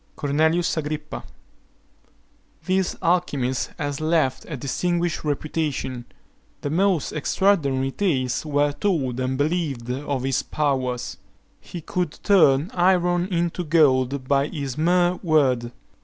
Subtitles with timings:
[0.15, 1.23] CORNELIUS AGRIPPA.
[2.65, 6.05] This alchymist has left a distinguished reputation.
[6.61, 11.17] The most extraordinary tales were told and believed of his powers.
[11.59, 15.71] He could turn iron into gold by his mere word.